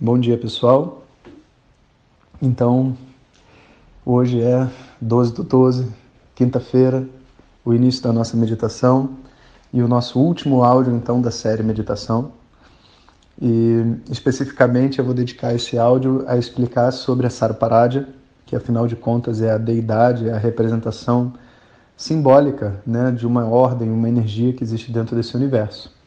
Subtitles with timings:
[0.00, 1.02] Bom dia pessoal
[2.40, 2.96] Então,
[4.06, 4.70] hoje é
[5.00, 5.88] 12 do 12,
[6.36, 7.04] quinta-feira,
[7.64, 9.10] o início da nossa meditação
[9.72, 12.30] e o nosso último áudio então da série Meditação.
[13.40, 18.08] E especificamente eu vou dedicar esse áudio a explicar sobre a Sarparadya,
[18.46, 21.32] que afinal de contas é a deidade, é a representação
[21.96, 26.01] simbólica né, de uma ordem, uma energia que existe dentro desse universo.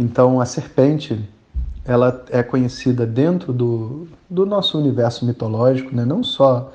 [0.00, 1.28] Então, a serpente
[1.84, 6.72] ela é conhecida dentro do, do nosso universo mitológico, né, não só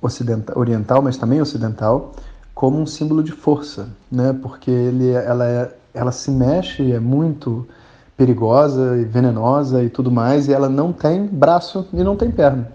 [0.00, 2.14] ocidental, oriental, mas também ocidental,
[2.54, 7.68] como um símbolo de força, né, porque ele, ela, é, ela se mexe, é muito
[8.16, 12.72] perigosa e venenosa e tudo mais, e ela não tem braço e não tem perna.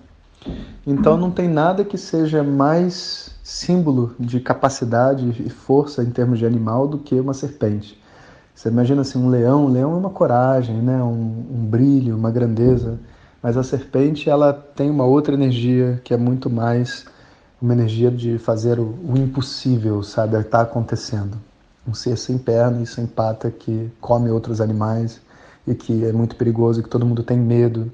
[0.85, 6.45] Então não tem nada que seja mais símbolo de capacidade e força em termos de
[6.45, 8.02] animal do que uma serpente.
[8.55, 11.01] Você imagina assim, um leão, um leão é uma coragem, né?
[11.01, 12.99] um, um brilho, uma grandeza,
[13.41, 17.05] mas a serpente ela tem uma outra energia que é muito mais
[17.61, 21.37] uma energia de fazer o, o impossível, sabe, está acontecendo.
[21.87, 25.21] Um ser sem perna e sem pata que come outros animais
[25.65, 27.91] e que é muito perigoso, que todo mundo tem medo.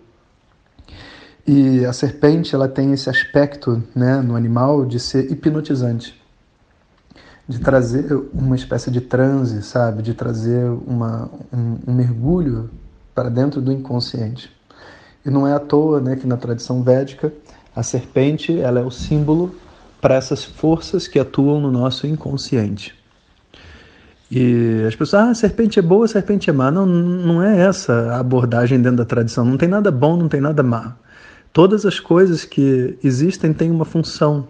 [1.47, 6.18] E a serpente ela tem esse aspecto né, no animal de ser hipnotizante,
[7.49, 12.69] de trazer uma espécie de transe, sabe, de trazer uma, um, um mergulho
[13.15, 14.55] para dentro do inconsciente.
[15.25, 17.33] E não é à toa né, que na tradição védica
[17.75, 19.55] a serpente ela é o símbolo
[19.99, 22.93] para essas forças que atuam no nosso inconsciente.
[24.29, 26.69] E as pessoas, ah, a serpente é boa, a serpente é má.
[26.69, 29.43] Não, não é essa a abordagem dentro da tradição.
[29.43, 30.95] Não tem nada bom, não tem nada má.
[31.51, 34.47] Todas as coisas que existem têm uma função.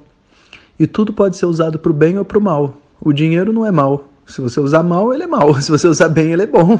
[0.77, 2.75] E tudo pode ser usado para o bem ou para o mal.
[3.01, 4.09] O dinheiro não é mal.
[4.25, 5.53] Se você usar mal, ele é mal.
[5.61, 6.79] Se você usar bem, ele é bom.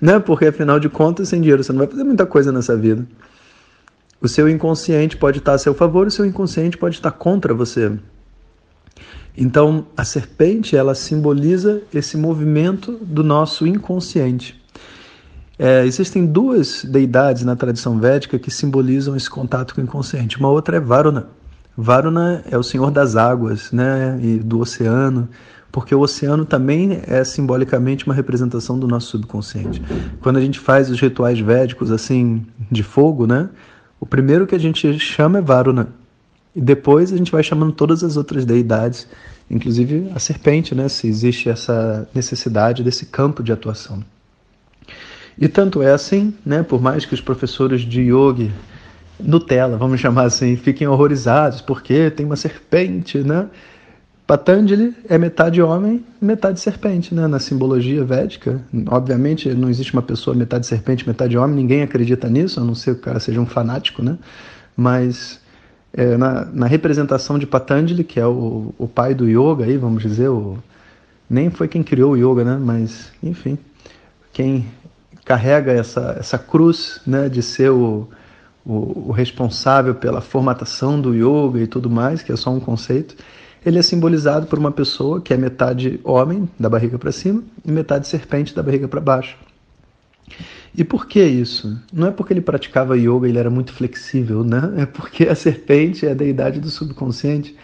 [0.00, 0.18] Né?
[0.18, 3.06] Porque afinal de contas, sem dinheiro você não vai fazer muita coisa nessa vida.
[4.20, 7.92] O seu inconsciente pode estar a seu favor, o seu inconsciente pode estar contra você.
[9.36, 14.60] Então, a serpente, ela simboliza esse movimento do nosso inconsciente.
[15.58, 20.38] É, existem duas deidades na tradição védica que simbolizam esse contato com o inconsciente.
[20.38, 21.28] Uma outra é Varuna.
[21.76, 25.28] Varuna é o senhor das águas né, e do oceano,
[25.70, 29.82] porque o oceano também é simbolicamente uma representação do nosso subconsciente.
[30.20, 33.48] Quando a gente faz os rituais védicos assim de fogo, né,
[33.98, 35.88] o primeiro que a gente chama é Varuna.
[36.54, 39.08] E depois a gente vai chamando todas as outras deidades,
[39.50, 44.04] inclusive a serpente, né, se existe essa necessidade desse campo de atuação.
[45.38, 48.50] E tanto é assim, né, por mais que os professores de yoga
[49.22, 53.48] Nutella, vamos chamar assim, fiquem horrorizados porque tem uma serpente, né?
[54.26, 57.26] Patanjali é metade homem, metade serpente, né?
[57.26, 62.60] Na simbologia védica, obviamente não existe uma pessoa metade serpente, metade homem, ninguém acredita nisso,
[62.60, 64.16] a não ser que o cara seja um fanático, né?
[64.76, 65.40] Mas
[65.92, 70.02] é, na, na, representação de Patanjali, que é o, o pai do yoga, aí, vamos
[70.02, 70.56] dizer, o,
[71.28, 72.58] nem foi quem criou o yoga, né?
[72.60, 73.58] Mas, enfim,
[74.32, 74.66] quem
[75.24, 78.08] carrega essa, essa cruz né, de ser o,
[78.64, 83.16] o, o, responsável pela formatação do yoga e tudo mais, que é só um conceito,
[83.64, 87.70] ele é simbolizado por uma pessoa que é metade homem, da barriga para cima, e
[87.70, 89.36] metade serpente, da barriga para baixo.
[90.76, 91.78] E por que isso?
[91.92, 94.72] Não é porque ele praticava yoga, ele era muito flexível, né?
[94.78, 97.54] É porque a serpente é a deidade do subconsciente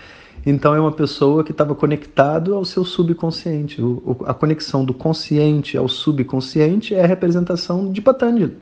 [0.44, 3.82] então é uma pessoa que estava conectado ao seu subconsciente.
[3.82, 8.56] O, a conexão do consciente ao subconsciente é a representação de Patanjali.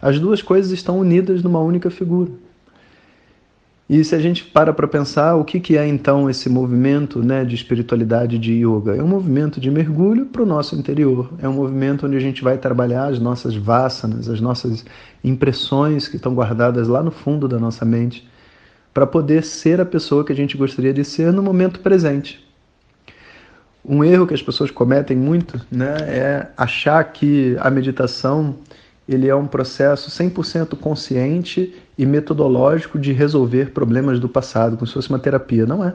[0.00, 2.30] As duas coisas estão unidas numa única figura.
[3.88, 7.44] E se a gente para para pensar, o que, que é então esse movimento né,
[7.44, 8.96] de espiritualidade de yoga?
[8.96, 11.30] É um movimento de mergulho para o nosso interior.
[11.40, 14.84] É um movimento onde a gente vai trabalhar as nossas vassanas, as nossas
[15.22, 18.28] impressões que estão guardadas lá no fundo da nossa mente
[18.92, 22.44] para poder ser a pessoa que a gente gostaria de ser no momento presente.
[23.84, 28.56] Um erro que as pessoas cometem muito né, é achar que a meditação
[29.08, 34.94] ele é um processo 100% consciente e metodológico de resolver problemas do passado, como se
[34.94, 35.64] fosse uma terapia.
[35.64, 35.94] Não é.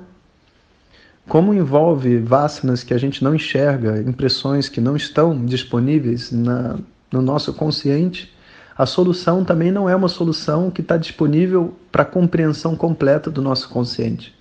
[1.28, 6.80] como envolve vasanas que a gente não enxerga, impressões que não estão disponíveis na,
[7.12, 8.34] no nosso consciente,
[8.78, 13.42] a solução também não é uma solução que está disponível para a compreensão completa do
[13.42, 14.34] nosso consciente.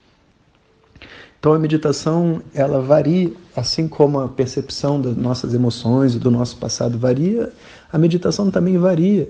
[1.39, 6.59] Então a meditação ela varia, assim como a percepção das nossas emoções e do nosso
[6.59, 7.51] passado varia,
[7.93, 9.29] a meditação também varia.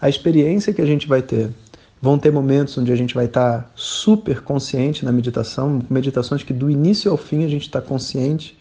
[0.00, 1.50] A experiência que a gente vai ter.
[2.00, 6.68] Vão ter momentos onde a gente vai estar super consciente na meditação, meditações que do
[6.68, 8.58] início ao fim a gente está consciente.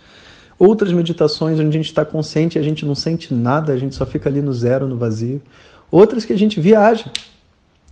[0.60, 3.96] Outras meditações onde a gente está consciente e a gente não sente nada, a gente
[3.96, 5.42] só fica ali no zero, no vazio.
[5.90, 7.06] Outras que a gente viaja.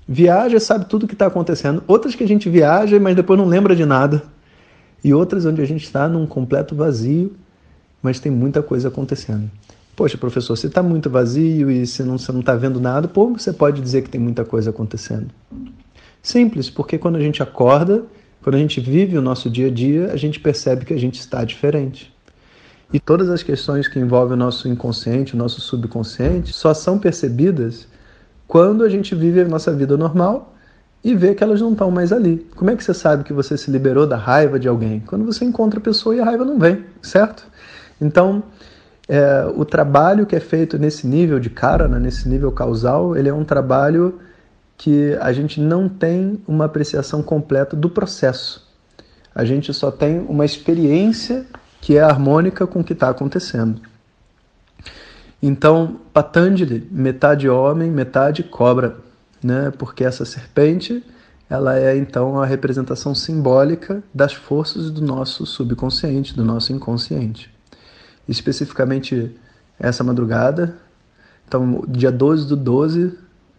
[0.08, 1.84] Viaja, sabe tudo o que está acontecendo.
[1.88, 4.24] Outras que a gente viaja, mas depois não lembra de nada.
[5.04, 7.36] E outras onde a gente está num completo vazio,
[8.04, 9.50] mas tem muita coisa acontecendo.
[10.00, 13.82] Poxa, professor, se está muito vazio e você não está vendo nada, pô, você pode
[13.82, 15.28] dizer que tem muita coisa acontecendo.
[16.24, 18.06] Simples, porque quando a gente acorda,
[18.42, 21.20] quando a gente vive o nosso dia a dia, a gente percebe que a gente
[21.20, 22.16] está diferente.
[22.94, 27.86] E todas as questões que envolvem o nosso inconsciente, o nosso subconsciente, só são percebidas
[28.48, 30.56] quando a gente vive a nossa vida normal
[31.04, 32.48] e vê que elas não estão mais ali.
[32.56, 35.02] Como é que você sabe que você se liberou da raiva de alguém?
[35.02, 37.46] Quando você encontra a pessoa e a raiva não vem, certo?
[38.00, 38.42] Então,
[39.10, 43.28] é, o trabalho que é feito nesse nível de cara, né, nesse nível causal, ele
[43.28, 44.20] é um trabalho
[44.78, 48.70] que a gente não tem uma apreciação completa do processo.
[49.34, 51.44] A gente só tem uma experiência
[51.82, 53.82] que é harmônica com o que está acontecendo.
[55.42, 58.98] Então, Patanjali, metade homem, metade cobra,
[59.44, 59.72] né?
[59.76, 61.04] porque essa serpente
[61.50, 67.50] ela é então a representação simbólica das forças do nosso subconsciente, do nosso inconsciente
[68.30, 69.36] especificamente
[69.80, 70.76] essa madrugada.
[71.48, 73.18] Então, dia 12 do 12,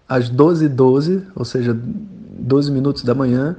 [0.08, 3.56] às 12h12, 12, ou seja, 12 minutos da manhã,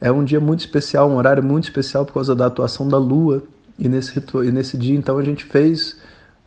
[0.00, 3.42] é um dia muito especial, um horário muito especial por causa da atuação da lua.
[3.78, 5.96] E nesse, e nesse dia, então, a gente fez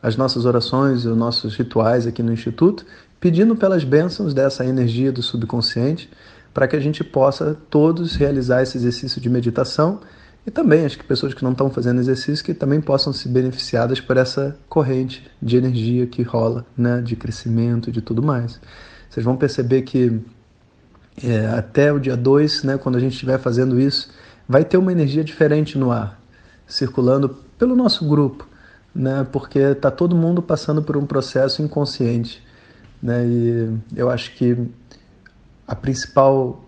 [0.04, 2.86] as nossas orações os nossos rituais aqui no Instituto,
[3.20, 6.12] pedindo pelas bênçãos dessa energia do subconsciente,
[6.54, 10.00] para que a gente possa todos realizar esse exercício de meditação
[10.46, 14.00] e também acho que pessoas que não estão fazendo exercício que também possam se beneficiadas
[14.00, 18.62] por essa corrente de energia que rola, né, de crescimento e de tudo mais.
[19.10, 20.22] Vocês vão perceber que
[21.24, 24.12] é, até o dia 2, né, quando a gente estiver fazendo isso,
[24.48, 26.22] vai ter uma energia diferente no ar,
[26.68, 28.48] circulando pelo nosso grupo,
[28.94, 32.46] né, porque está todo mundo passando por um processo inconsciente.
[33.02, 34.56] Né, e eu acho que
[35.68, 36.64] a principal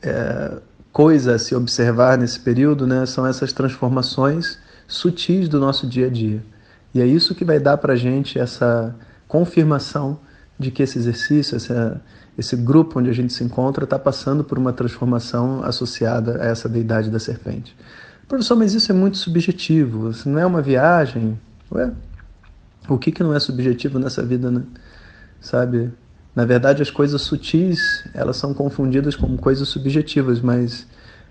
[0.00, 0.60] é,
[0.92, 6.10] coisa a se observar nesse período né, são essas transformações sutis do nosso dia a
[6.10, 6.42] dia.
[6.92, 8.94] E é isso que vai dar para a gente essa
[9.28, 10.18] confirmação
[10.58, 12.00] de que esse exercício, essa,
[12.36, 16.68] esse grupo onde a gente se encontra, está passando por uma transformação associada a essa
[16.68, 17.76] deidade da serpente.
[18.28, 21.38] Professor, mas isso é muito subjetivo, isso não é uma viagem?
[21.72, 21.92] Ué,
[22.88, 24.62] o que, que não é subjetivo nessa vida, né?
[25.40, 25.92] Sabe?
[26.34, 30.86] Na verdade, as coisas sutis, elas são confundidas como coisas subjetivas, mas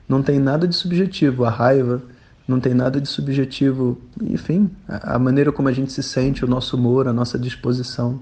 [0.07, 1.45] não tem nada de subjetivo.
[1.45, 2.01] A raiva
[2.47, 3.97] não tem nada de subjetivo.
[4.21, 8.19] Enfim, a maneira como a gente se sente, o nosso humor, a nossa disposição.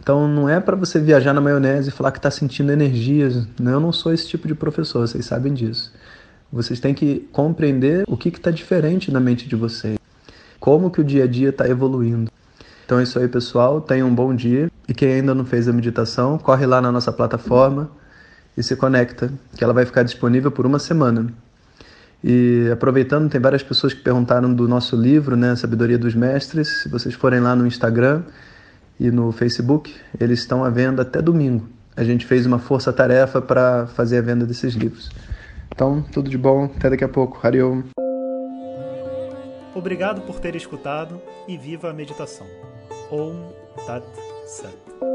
[0.00, 3.46] Então, não é para você viajar na maionese e falar que está sentindo energias.
[3.58, 5.92] Não, eu não sou esse tipo de professor, vocês sabem disso.
[6.52, 9.98] Vocês têm que compreender o que está diferente na mente de vocês.
[10.60, 12.30] Como que o dia a dia está evoluindo.
[12.84, 13.80] Então é isso aí, pessoal.
[13.80, 14.70] Tenham um bom dia.
[14.88, 17.90] E quem ainda não fez a meditação, corre lá na nossa plataforma
[18.56, 21.32] e se conecta, que ela vai ficar disponível por uma semana.
[22.22, 26.82] E aproveitando, tem várias pessoas que perguntaram do nosso livro, né, Sabedoria dos Mestres.
[26.82, 28.22] Se vocês forem lá no Instagram
[28.98, 31.68] e no Facebook, eles estão à venda até domingo.
[31.96, 35.10] A gente fez uma força-tarefa para fazer a venda desses livros.
[35.70, 36.64] Então, tudo de bom.
[36.76, 37.38] Até daqui a pouco.
[37.46, 37.82] Hariom.
[39.74, 42.46] Obrigado por ter escutado e viva a meditação.
[43.10, 43.52] Om
[43.86, 44.04] Tat
[44.46, 45.13] सत